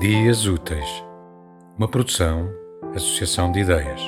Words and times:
Dias 0.00 0.46
Úteis, 0.46 1.04
uma 1.76 1.88
produção, 1.88 2.48
associação 2.94 3.50
de 3.50 3.58
ideias. 3.58 4.00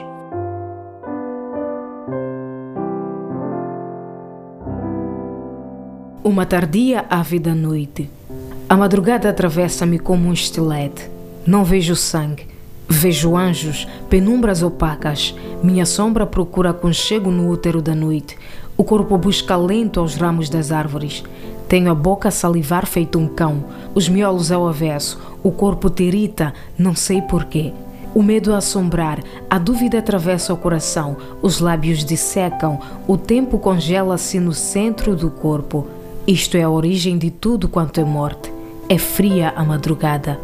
Uma 6.23 6.47
tardia 6.47 7.05
ávida 7.11 7.57
noite. 7.57 8.09
A 8.69 8.77
madrugada 8.77 9.29
atravessa-me 9.29 9.99
como 9.99 10.29
um 10.29 10.33
estilete. 10.33 11.11
Não 11.45 11.65
vejo 11.65 11.97
sangue, 11.97 12.47
vejo 12.89 13.37
anjos, 13.37 13.89
penumbras 14.09 14.63
opacas. 14.63 15.35
Minha 15.61 15.85
sombra 15.85 16.25
procura 16.25 16.73
conchego 16.73 17.33
no 17.33 17.51
útero 17.51 17.83
da 17.83 17.97
noite. 17.97 18.39
O 18.81 18.83
corpo 18.83 19.19
busca 19.19 19.59
lento 19.59 20.01
aos 20.01 20.15
ramos 20.15 20.49
das 20.49 20.73
árvores. 20.73 21.23
Tenho 21.69 21.91
a 21.91 21.95
boca 21.95 22.29
a 22.29 22.33
salivar 22.33 22.87
feito 22.87 23.19
um 23.19 23.29
cão, 23.29 23.63
os 23.95 24.09
miolos 24.09 24.51
ao 24.51 24.67
avesso, 24.67 25.21
o 25.43 25.51
corpo 25.51 25.91
tirita, 25.91 26.55
não 26.79 26.95
sei 26.95 27.21
porquê. 27.21 27.75
O 28.15 28.23
medo 28.23 28.55
a 28.55 28.57
assombrar, 28.57 29.23
a 29.51 29.59
dúvida 29.59 29.99
atravessa 29.99 30.55
o 30.55 30.57
coração, 30.57 31.15
os 31.43 31.61
lábios 31.61 32.03
dissecam, 32.03 32.81
o 33.07 33.19
tempo 33.19 33.59
congela-se 33.59 34.41
no 34.41 34.55
centro 34.55 35.15
do 35.15 35.31
corpo. 35.31 35.87
Isto 36.27 36.57
é 36.57 36.63
a 36.63 36.71
origem 36.71 37.19
de 37.19 37.31
tudo 37.31 37.69
quanto 37.69 38.01
é 38.01 38.05
morte. 38.05 38.51
É 38.89 38.97
fria 38.97 39.53
a 39.55 39.63
madrugada. 39.63 40.41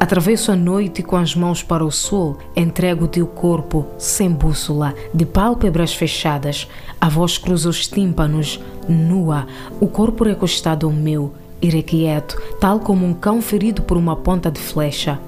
Atravesso 0.00 0.52
a 0.52 0.56
noite 0.56 1.02
com 1.02 1.16
as 1.16 1.34
mãos 1.34 1.62
para 1.62 1.84
o 1.84 1.90
sul, 1.90 2.36
entrego-te 2.54 3.20
o 3.20 3.26
corpo, 3.26 3.84
sem 3.98 4.30
bússola, 4.30 4.94
de 5.12 5.26
pálpebras 5.26 5.92
fechadas. 5.92 6.68
A 7.00 7.08
voz 7.08 7.36
cruza 7.36 7.68
os 7.68 7.86
tímpanos, 7.86 8.60
nua, 8.88 9.46
o 9.80 9.88
corpo 9.88 10.24
recostado 10.24 10.86
ao 10.86 10.92
meu, 10.92 11.32
irrequieto, 11.60 12.40
tal 12.60 12.80
como 12.80 13.04
um 13.04 13.12
cão 13.12 13.42
ferido 13.42 13.82
por 13.82 13.96
uma 13.96 14.14
ponta 14.14 14.50
de 14.50 14.60
flecha. 14.60 15.18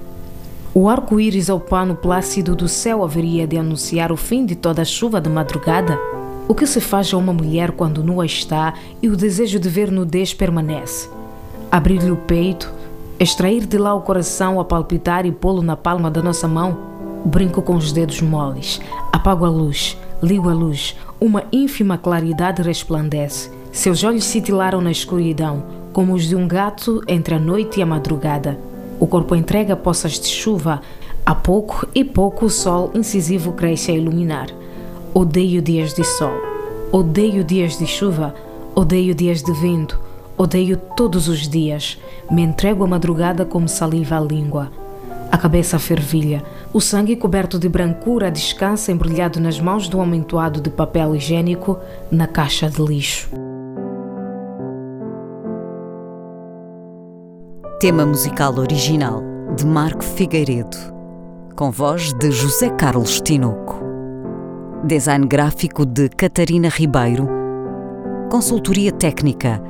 O 0.73 0.87
arco-íris 0.87 1.49
ao 1.49 1.59
pano 1.59 1.95
plácido 1.95 2.55
do 2.55 2.69
céu 2.69 3.03
haveria 3.03 3.45
de 3.45 3.57
anunciar 3.57 4.09
o 4.09 4.15
fim 4.15 4.45
de 4.45 4.55
toda 4.55 4.83
a 4.83 4.85
chuva 4.85 5.19
de 5.19 5.29
madrugada? 5.29 5.99
O 6.47 6.55
que 6.55 6.65
se 6.65 6.79
faz 6.79 7.13
a 7.13 7.17
uma 7.17 7.33
mulher 7.33 7.71
quando 7.71 8.03
nua 8.03 8.25
está 8.25 8.73
e 9.01 9.09
o 9.09 9.17
desejo 9.17 9.59
de 9.59 9.67
ver 9.67 9.91
nudez 9.91 10.33
permanece? 10.33 11.09
Abrir-lhe 11.69 12.11
o 12.11 12.15
peito, 12.15 12.71
extrair 13.21 13.67
de 13.67 13.77
lá 13.77 13.93
o 13.93 14.01
coração 14.01 14.59
a 14.59 14.65
palpitar 14.65 15.27
e 15.27 15.31
pô-lo 15.31 15.61
na 15.61 15.77
palma 15.77 16.09
da 16.09 16.23
nossa 16.23 16.47
mão? 16.47 16.75
Brinco 17.23 17.61
com 17.61 17.75
os 17.75 17.91
dedos 17.91 18.19
moles, 18.19 18.81
apago 19.11 19.45
a 19.45 19.49
luz, 19.49 19.95
ligo 20.23 20.49
a 20.49 20.53
luz, 20.53 20.97
uma 21.19 21.43
ínfima 21.51 21.99
claridade 21.99 22.63
resplandece. 22.63 23.51
Seus 23.71 24.03
olhos 24.03 24.23
cintilaram 24.23 24.81
na 24.81 24.89
escuridão, 24.89 25.63
como 25.93 26.15
os 26.15 26.23
de 26.23 26.35
um 26.35 26.47
gato 26.47 27.03
entre 27.07 27.35
a 27.35 27.39
noite 27.39 27.79
e 27.79 27.83
a 27.83 27.85
madrugada. 27.85 28.57
O 28.99 29.05
corpo 29.05 29.35
entrega 29.35 29.75
poças 29.75 30.19
de 30.19 30.27
chuva. 30.27 30.81
A 31.23 31.35
pouco 31.35 31.87
e 31.93 32.03
pouco 32.03 32.47
o 32.47 32.49
sol 32.49 32.89
incisivo 32.95 33.51
cresce 33.51 33.91
a 33.91 33.93
iluminar. 33.93 34.47
Odeio 35.13 35.61
dias 35.61 35.93
de 35.93 36.03
sol. 36.03 36.33
Odeio 36.91 37.43
dias 37.43 37.77
de 37.77 37.85
chuva. 37.85 38.33
Odeio 38.73 39.13
dias 39.13 39.43
de 39.43 39.53
vento. 39.53 39.99
Odeio 40.41 40.75
todos 40.75 41.27
os 41.27 41.47
dias. 41.47 41.99
Me 42.31 42.41
entrego 42.41 42.83
à 42.83 42.87
madrugada 42.87 43.45
como 43.45 43.67
saliva 43.67 44.17
à 44.17 44.19
língua. 44.19 44.71
A 45.31 45.37
cabeça 45.37 45.77
fervilha. 45.77 46.43
O 46.73 46.81
sangue 46.81 47.15
coberto 47.15 47.59
de 47.59 47.69
brancura 47.69 48.31
descansa 48.31 48.91
embrulhado 48.91 49.39
nas 49.39 49.59
mãos 49.59 49.87
do 49.87 50.01
amontoado 50.01 50.59
de 50.59 50.71
papel 50.71 51.15
higiênico 51.15 51.77
na 52.11 52.25
caixa 52.25 52.67
de 52.67 52.81
lixo. 52.81 53.29
Tema 57.79 58.03
musical 58.03 58.57
original 58.57 59.21
de 59.55 59.63
Marco 59.63 60.03
Figueiredo, 60.03 60.75
com 61.55 61.69
voz 61.69 62.13
de 62.13 62.31
José 62.31 62.71
Carlos 62.71 63.21
Tinoco. 63.21 63.79
Design 64.85 65.27
gráfico 65.27 65.85
de 65.85 66.09
Catarina 66.09 66.69
Ribeiro. 66.69 67.29
Consultoria 68.31 68.91
técnica 68.91 69.69